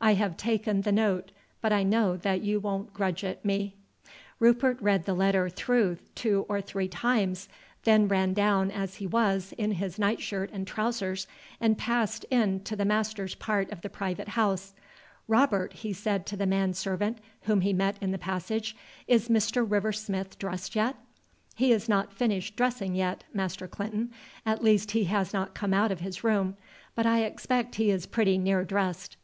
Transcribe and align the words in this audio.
I 0.00 0.14
have 0.14 0.36
taken 0.36 0.82
the 0.82 0.92
note, 0.92 1.32
but 1.60 1.72
I 1.72 1.82
know 1.82 2.16
that 2.18 2.42
you 2.42 2.60
won't 2.60 2.94
grudge 2.94 3.24
it 3.24 3.44
me." 3.44 3.74
Rupert 4.38 4.80
read 4.80 5.04
the 5.04 5.14
letter 5.14 5.48
through 5.48 5.96
two 6.14 6.46
or 6.48 6.60
three 6.60 6.86
times, 6.86 7.48
then 7.82 8.06
ran 8.06 8.34
down 8.34 8.70
as 8.70 8.94
he 8.98 9.06
was, 9.08 9.52
in 9.58 9.72
his 9.72 9.98
night 9.98 10.20
shirt 10.20 10.48
and 10.52 10.64
trousers, 10.64 11.26
and 11.60 11.76
passed 11.76 12.24
in 12.30 12.60
to 12.60 12.76
the 12.76 12.84
master's 12.84 13.34
part 13.34 13.68
of 13.72 13.80
the 13.80 13.90
private 13.90 14.28
house. 14.28 14.74
"Robert," 15.26 15.72
he 15.72 15.92
said 15.92 16.24
to 16.26 16.36
the 16.36 16.46
man 16.46 16.72
servant 16.72 17.18
whom 17.42 17.62
he 17.62 17.72
met 17.72 17.96
in 18.00 18.12
the 18.12 18.16
passage, 18.16 18.76
"is 19.08 19.28
Mr. 19.28 19.68
River 19.68 19.92
Smith 19.92 20.38
dressed 20.38 20.76
yet?" 20.76 20.94
"He 21.56 21.72
is 21.72 21.88
not 21.88 22.12
finished 22.12 22.54
dressing 22.54 22.94
yet, 22.94 23.24
Master 23.32 23.66
Clinton; 23.66 24.12
at 24.46 24.62
least 24.62 24.92
he 24.92 25.06
has 25.06 25.32
not 25.32 25.52
come 25.52 25.74
out 25.74 25.90
of 25.90 25.98
his 25.98 26.22
room. 26.22 26.56
But 26.94 27.06
I 27.06 27.22
expect 27.24 27.74
he 27.74 27.90
is 27.90 28.06
pretty 28.06 28.38
near 28.38 28.62
dressed." 28.62 29.16